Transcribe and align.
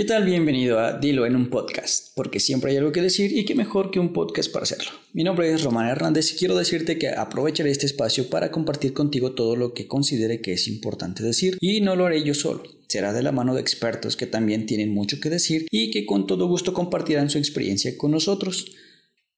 ¿Qué 0.00 0.06
tal? 0.06 0.24
Bienvenido 0.24 0.78
a 0.78 0.98
Dilo 0.98 1.26
en 1.26 1.36
un 1.36 1.50
podcast, 1.50 2.14
porque 2.16 2.40
siempre 2.40 2.70
hay 2.70 2.78
algo 2.78 2.90
que 2.90 3.02
decir 3.02 3.36
y 3.36 3.44
qué 3.44 3.54
mejor 3.54 3.90
que 3.90 4.00
un 4.00 4.14
podcast 4.14 4.50
para 4.50 4.62
hacerlo. 4.62 4.92
Mi 5.12 5.24
nombre 5.24 5.52
es 5.52 5.62
Román 5.62 5.88
Hernández 5.88 6.32
y 6.32 6.36
quiero 6.36 6.56
decirte 6.56 6.96
que 6.96 7.10
aprovecharé 7.10 7.70
este 7.70 7.84
espacio 7.84 8.30
para 8.30 8.50
compartir 8.50 8.94
contigo 8.94 9.34
todo 9.34 9.56
lo 9.56 9.74
que 9.74 9.86
considere 9.86 10.40
que 10.40 10.54
es 10.54 10.68
importante 10.68 11.22
decir 11.22 11.58
y 11.60 11.82
no 11.82 11.96
lo 11.96 12.06
haré 12.06 12.24
yo 12.24 12.32
solo. 12.32 12.62
Será 12.88 13.12
de 13.12 13.22
la 13.22 13.30
mano 13.30 13.54
de 13.54 13.60
expertos 13.60 14.16
que 14.16 14.26
también 14.26 14.64
tienen 14.64 14.88
mucho 14.88 15.20
que 15.20 15.28
decir 15.28 15.66
y 15.70 15.90
que 15.90 16.06
con 16.06 16.26
todo 16.26 16.48
gusto 16.48 16.72
compartirán 16.72 17.28
su 17.28 17.36
experiencia 17.36 17.98
con 17.98 18.12
nosotros. 18.12 18.72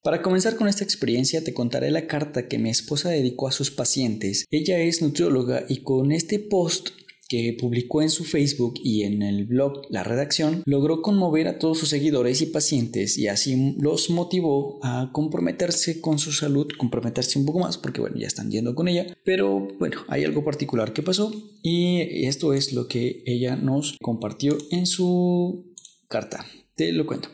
Para 0.00 0.22
comenzar 0.22 0.54
con 0.54 0.68
esta 0.68 0.84
experiencia 0.84 1.42
te 1.42 1.54
contaré 1.54 1.90
la 1.90 2.06
carta 2.06 2.46
que 2.46 2.58
mi 2.58 2.70
esposa 2.70 3.10
dedicó 3.10 3.48
a 3.48 3.52
sus 3.52 3.72
pacientes. 3.72 4.44
Ella 4.48 4.78
es 4.78 5.02
nutrióloga 5.02 5.64
y 5.68 5.78
con 5.78 6.12
este 6.12 6.38
post 6.38 6.90
que 7.32 7.56
publicó 7.58 8.02
en 8.02 8.10
su 8.10 8.24
Facebook 8.24 8.74
y 8.84 9.04
en 9.04 9.22
el 9.22 9.46
blog 9.46 9.84
La 9.88 10.04
Redacción, 10.04 10.62
logró 10.66 11.00
conmover 11.00 11.48
a 11.48 11.58
todos 11.58 11.78
sus 11.78 11.88
seguidores 11.88 12.42
y 12.42 12.46
pacientes 12.46 13.16
y 13.16 13.26
así 13.26 13.74
los 13.78 14.10
motivó 14.10 14.78
a 14.82 15.08
comprometerse 15.14 16.02
con 16.02 16.18
su 16.18 16.30
salud, 16.30 16.68
comprometerse 16.76 17.38
un 17.38 17.46
poco 17.46 17.60
más, 17.60 17.78
porque 17.78 18.02
bueno, 18.02 18.18
ya 18.18 18.26
están 18.26 18.50
yendo 18.50 18.74
con 18.74 18.86
ella, 18.86 19.16
pero 19.24 19.66
bueno, 19.78 20.02
hay 20.08 20.24
algo 20.24 20.44
particular 20.44 20.92
que 20.92 21.02
pasó 21.02 21.32
y 21.62 22.26
esto 22.26 22.52
es 22.52 22.74
lo 22.74 22.86
que 22.86 23.22
ella 23.24 23.56
nos 23.56 23.96
compartió 24.02 24.58
en 24.70 24.84
su 24.84 25.72
carta. 26.10 26.44
Te 26.74 26.92
lo 26.92 27.06
cuento. 27.06 27.30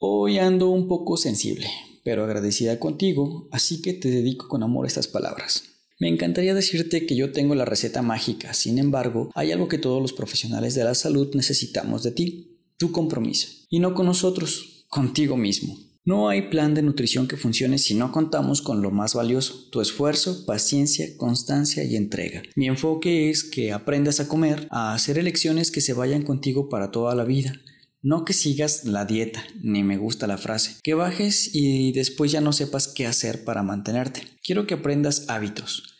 Hoy 0.00 0.38
ando 0.38 0.70
un 0.70 0.88
poco 0.88 1.18
sensible, 1.18 1.66
pero 2.04 2.24
agradecida 2.24 2.80
contigo, 2.80 3.48
así 3.52 3.82
que 3.82 3.92
te 3.92 4.08
dedico 4.08 4.48
con 4.48 4.62
amor 4.62 4.86
estas 4.86 5.08
palabras. 5.08 5.73
Me 6.00 6.08
encantaría 6.08 6.54
decirte 6.54 7.06
que 7.06 7.14
yo 7.14 7.30
tengo 7.30 7.54
la 7.54 7.64
receta 7.64 8.02
mágica, 8.02 8.52
sin 8.52 8.78
embargo, 8.78 9.30
hay 9.34 9.52
algo 9.52 9.68
que 9.68 9.78
todos 9.78 10.02
los 10.02 10.12
profesionales 10.12 10.74
de 10.74 10.82
la 10.82 10.94
salud 10.94 11.32
necesitamos 11.34 12.02
de 12.02 12.10
ti, 12.10 12.58
tu 12.76 12.90
compromiso, 12.90 13.48
y 13.70 13.78
no 13.78 13.94
con 13.94 14.06
nosotros, 14.06 14.86
contigo 14.88 15.36
mismo. 15.36 15.78
No 16.04 16.28
hay 16.28 16.50
plan 16.50 16.74
de 16.74 16.82
nutrición 16.82 17.28
que 17.28 17.36
funcione 17.36 17.78
si 17.78 17.94
no 17.94 18.12
contamos 18.12 18.60
con 18.60 18.82
lo 18.82 18.90
más 18.90 19.14
valioso, 19.14 19.68
tu 19.70 19.80
esfuerzo, 19.80 20.44
paciencia, 20.44 21.06
constancia 21.16 21.84
y 21.84 21.96
entrega. 21.96 22.42
Mi 22.56 22.66
enfoque 22.66 23.30
es 23.30 23.44
que 23.44 23.72
aprendas 23.72 24.20
a 24.20 24.28
comer, 24.28 24.66
a 24.70 24.94
hacer 24.94 25.16
elecciones 25.16 25.70
que 25.70 25.80
se 25.80 25.94
vayan 25.94 26.22
contigo 26.22 26.68
para 26.68 26.90
toda 26.90 27.14
la 27.14 27.24
vida. 27.24 27.54
No 28.02 28.26
que 28.26 28.34
sigas 28.34 28.84
la 28.84 29.06
dieta, 29.06 29.46
ni 29.62 29.82
me 29.82 29.96
gusta 29.96 30.26
la 30.26 30.36
frase, 30.36 30.76
que 30.82 30.92
bajes 30.92 31.48
y 31.54 31.92
después 31.92 32.32
ya 32.32 32.42
no 32.42 32.52
sepas 32.52 32.88
qué 32.88 33.06
hacer 33.06 33.44
para 33.44 33.62
mantenerte. 33.62 34.20
Quiero 34.42 34.66
que 34.66 34.74
aprendas 34.74 35.24
hábitos 35.28 35.93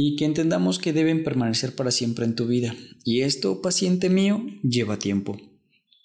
y 0.00 0.14
que 0.14 0.26
entendamos 0.26 0.78
que 0.78 0.92
deben 0.92 1.24
permanecer 1.24 1.74
para 1.74 1.90
siempre 1.90 2.24
en 2.24 2.36
tu 2.36 2.46
vida. 2.46 2.72
Y 3.02 3.22
esto, 3.22 3.60
paciente 3.60 4.08
mío, 4.08 4.46
lleva 4.62 5.00
tiempo. 5.00 5.36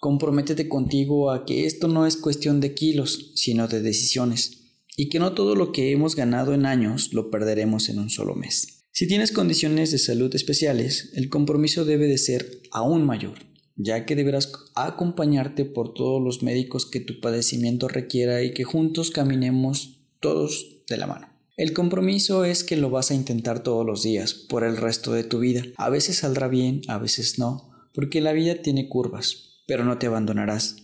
Comprométete 0.00 0.68
contigo 0.68 1.30
a 1.30 1.44
que 1.44 1.64
esto 1.64 1.86
no 1.86 2.04
es 2.04 2.16
cuestión 2.16 2.60
de 2.60 2.74
kilos, 2.74 3.30
sino 3.36 3.68
de 3.68 3.82
decisiones, 3.82 4.64
y 4.96 5.10
que 5.10 5.20
no 5.20 5.34
todo 5.34 5.54
lo 5.54 5.70
que 5.70 5.92
hemos 5.92 6.16
ganado 6.16 6.54
en 6.54 6.66
años 6.66 7.12
lo 7.12 7.30
perderemos 7.30 7.88
en 7.88 8.00
un 8.00 8.10
solo 8.10 8.34
mes. 8.34 8.82
Si 8.90 9.06
tienes 9.06 9.30
condiciones 9.30 9.92
de 9.92 9.98
salud 9.98 10.34
especiales, 10.34 11.12
el 11.14 11.28
compromiso 11.28 11.84
debe 11.84 12.08
de 12.08 12.18
ser 12.18 12.62
aún 12.72 13.06
mayor, 13.06 13.46
ya 13.76 14.06
que 14.06 14.16
deberás 14.16 14.50
acompañarte 14.74 15.64
por 15.66 15.94
todos 15.94 16.20
los 16.20 16.42
médicos 16.42 16.84
que 16.84 16.98
tu 16.98 17.20
padecimiento 17.20 17.86
requiera 17.86 18.42
y 18.42 18.54
que 18.54 18.64
juntos 18.64 19.12
caminemos 19.12 20.00
todos 20.18 20.82
de 20.88 20.96
la 20.96 21.06
mano. 21.06 21.33
El 21.56 21.72
compromiso 21.72 22.44
es 22.44 22.64
que 22.64 22.76
lo 22.76 22.90
vas 22.90 23.12
a 23.12 23.14
intentar 23.14 23.62
todos 23.62 23.86
los 23.86 24.02
días, 24.02 24.34
por 24.34 24.64
el 24.64 24.76
resto 24.76 25.12
de 25.12 25.22
tu 25.22 25.38
vida. 25.38 25.62
A 25.76 25.88
veces 25.88 26.16
saldrá 26.16 26.48
bien, 26.48 26.82
a 26.88 26.98
veces 26.98 27.38
no, 27.38 27.70
porque 27.94 28.20
la 28.20 28.32
vida 28.32 28.60
tiene 28.60 28.88
curvas, 28.88 29.62
pero 29.68 29.84
no 29.84 29.96
te 29.98 30.08
abandonarás. 30.08 30.78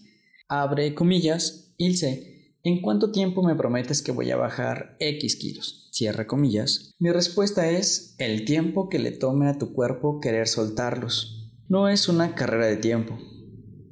Abre 0.48 0.94
comillas, 0.94 1.74
Ilse, 1.76 2.54
¿en 2.62 2.82
cuánto 2.82 3.10
tiempo 3.10 3.42
me 3.42 3.56
prometes 3.56 4.00
que 4.00 4.12
voy 4.12 4.30
a 4.30 4.36
bajar 4.36 4.96
X 5.00 5.34
kilos? 5.34 5.88
Cierra 5.90 6.28
comillas. 6.28 6.94
Mi 7.00 7.10
respuesta 7.10 7.68
es 7.68 8.14
el 8.18 8.44
tiempo 8.44 8.88
que 8.88 9.00
le 9.00 9.10
tome 9.10 9.48
a 9.48 9.58
tu 9.58 9.72
cuerpo 9.72 10.20
querer 10.20 10.46
soltarlos. 10.46 11.50
No 11.68 11.88
es 11.88 12.08
una 12.08 12.36
carrera 12.36 12.66
de 12.66 12.76
tiempo, 12.76 13.18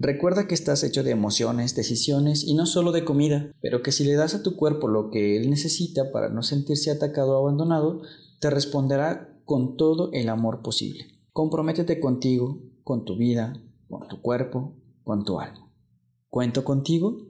Recuerda 0.01 0.47
que 0.47 0.55
estás 0.55 0.85
hecho 0.85 1.03
de 1.03 1.11
emociones, 1.11 1.75
decisiones 1.75 2.45
y 2.45 2.55
no 2.55 2.67
solo 2.67 2.93
de 2.93 3.05
comida, 3.05 3.53
pero 3.61 3.83
que 3.83 3.91
si 3.91 4.05
le 4.05 4.15
das 4.15 4.33
a 4.35 4.45
tu 4.45 4.55
cuerpo 4.55 4.87
lo 4.87 5.11
que 5.11 5.37
él 5.37 5.51
necesita 5.51 6.13
para 6.13 6.29
no 6.29 6.45
sentirse 6.45 6.93
atacado 6.93 7.33
o 7.33 7.39
abandonado, 7.39 8.03
te 8.41 8.49
responderá 8.49 9.37
con 9.45 9.77
todo 9.77 10.11
el 10.13 10.29
amor 10.29 10.63
posible. 10.63 11.07
Comprométete 11.33 11.99
contigo, 11.99 12.63
con 12.85 13.05
tu 13.05 13.17
vida, 13.17 13.61
con 13.89 14.07
tu 14.07 14.23
cuerpo, 14.23 14.77
con 15.03 15.25
tu 15.25 15.41
alma. 15.41 15.69
¿Cuento 16.29 16.63
contigo? 16.63 17.27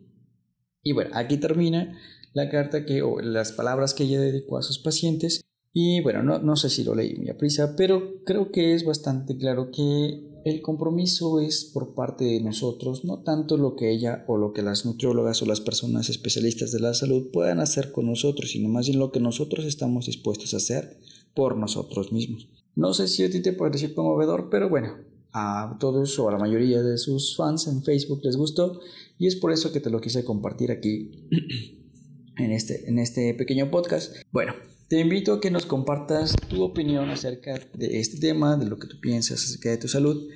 Y 0.83 0.93
bueno, 0.93 1.11
aquí 1.15 1.39
termina 1.39 1.99
la 2.34 2.51
carta 2.51 2.84
que, 2.84 3.01
o 3.01 3.21
las 3.21 3.53
palabras 3.53 3.95
que 3.95 4.05
ella 4.05 4.21
dedicó 4.21 4.59
a 4.59 4.62
sus 4.62 4.78
pacientes. 4.78 5.41
Y 5.73 6.03
bueno, 6.03 6.23
no, 6.23 6.39
no 6.39 6.57
sé 6.57 6.69
si 6.69 6.84
lo 6.84 6.95
leí 6.95 7.17
muy 7.17 7.31
a 7.31 7.39
prisa, 7.39 7.77
pero 7.77 8.23
creo 8.27 8.53
que 8.53 8.75
es 8.75 8.84
bastante 8.84 9.39
claro 9.39 9.71
que 9.71 10.28
el 10.48 10.62
compromiso 10.62 11.41
es 11.41 11.64
por 11.64 11.94
parte 11.94 12.25
de 12.25 12.41
nosotros, 12.41 13.04
no 13.04 13.20
tanto 13.20 13.56
lo 13.56 13.76
que 13.76 13.91
ella 13.91 14.25
o 14.26 14.36
lo 14.36 14.53
que 14.53 14.62
las 14.62 14.84
nutriólogas 14.84 15.42
o 15.42 15.47
las 15.47 15.60
personas 15.60 16.09
especialistas 16.10 16.72
de 16.72 16.81
la 16.81 16.94
salud 16.94 17.31
puedan 17.32 17.60
hacer 17.60 17.92
con 17.92 18.06
nosotros, 18.06 18.50
sino 18.50 18.69
más 18.69 18.86
bien 18.86 18.98
lo 18.98 19.12
que 19.12 19.20
nosotros 19.20 19.64
estamos 19.64 20.06
dispuestos 20.06 20.54
a 20.54 20.59
hacer 20.59 20.98
por 21.34 21.56
nosotros 21.56 22.12
mismos. 22.12 22.48
No 22.75 22.94
sé 22.94 23.09
si 23.09 23.25
a 23.25 23.31
ti 23.31 23.41
te 23.41 23.53
pareció 23.53 23.94
conmovedor, 23.94 24.48
pero 24.50 24.69
bueno, 24.69 24.97
a 25.32 25.76
todos 25.78 26.19
o 26.19 26.28
a 26.28 26.32
la 26.32 26.38
mayoría 26.38 26.82
de 26.82 26.98
sus 26.98 27.36
fans 27.36 27.66
en 27.66 27.82
Facebook 27.82 28.20
les 28.25 28.36
gustó 28.36 28.80
y 29.19 29.26
es 29.26 29.36
por 29.36 29.53
eso 29.53 29.72
que 29.72 29.80
te 29.80 29.91
lo 29.91 30.00
quise 30.00 30.25
compartir 30.25 30.70
aquí 30.70 31.28
en 32.36 32.53
este, 32.53 32.88
en 32.88 32.98
este 32.98 33.34
pequeño 33.34 33.70
podcast. 33.70 34.16
Bueno, 34.32 34.54
te 34.88 34.99
invito 34.99 35.34
a 35.34 35.41
que 35.41 35.50
nos 35.50 35.66
compartas 35.66 36.34
tu 36.49 36.62
opinión 36.62 37.10
acerca 37.10 37.60
de 37.75 38.00
este 38.00 38.19
tema, 38.19 38.56
de 38.56 38.66
lo 38.66 38.78
que 38.78 38.87
tú 38.87 38.99
piensas 39.00 39.44
acerca 39.44 39.71
de 39.71 39.76
tu 39.76 39.88
salud. 39.88 40.28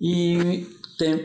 Y 0.00 0.66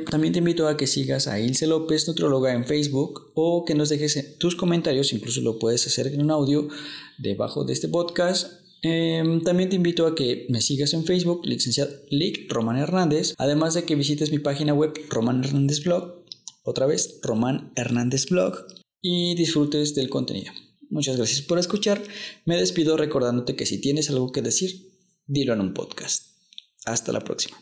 también 0.10 0.34
te 0.34 0.40
invito 0.40 0.68
a 0.68 0.78
que 0.78 0.86
sigas 0.86 1.28
a 1.28 1.40
Ilse 1.40 1.66
López, 1.66 2.08
nutrióloga, 2.08 2.54
en 2.54 2.66
Facebook 2.66 3.32
o 3.34 3.66
que 3.66 3.74
nos 3.74 3.90
dejes 3.90 4.38
tus 4.38 4.56
comentarios, 4.56 5.14
incluso 5.14 5.42
lo 5.42 5.58
puedes 5.58 5.86
hacer 5.88 6.08
en 6.08 6.22
un 6.22 6.32
audio 6.32 6.68
debajo 7.18 7.64
de 7.64 7.74
este 7.74 7.88
podcast. 7.88 8.62
Em, 8.84 9.42
también 9.42 9.70
te 9.70 9.78
invito 9.78 10.06
a 10.06 10.14
que 10.14 10.46
me 10.50 10.62
sigas 10.62 10.94
en 10.94 11.06
Facebook, 11.06 11.42
licenciado 11.44 11.92
Lic 12.12 12.52
Román 12.54 12.78
Hernández, 12.78 13.34
además 13.38 13.74
de 13.74 13.84
que 13.84 13.96
visites 13.96 14.32
mi 14.32 14.40
página 14.40 14.76
web 14.76 14.94
Román 15.10 15.44
Hernández 15.44 15.84
Blog, 15.84 16.24
otra 16.64 16.86
vez 16.86 17.20
Román 17.24 17.72
Hernández 17.76 18.28
Blog, 18.30 18.68
y 19.02 19.34
disfrutes 19.34 19.96
del 19.96 20.10
contenido. 20.10 20.52
Muchas 20.90 21.18
gracias 21.18 21.42
por 21.42 21.60
escuchar. 21.60 22.02
Me 22.46 22.58
despido 22.58 22.98
recordándote 22.98 23.56
que 23.56 23.66
si 23.66 23.80
tienes 23.82 24.10
algo 24.10 24.32
que 24.32 24.42
decir, 24.42 24.92
dilo 25.28 25.54
en 25.54 25.62
un 25.62 25.74
podcast. 25.74 26.36
Hasta 26.86 27.12
la 27.12 27.22
próxima. 27.22 27.58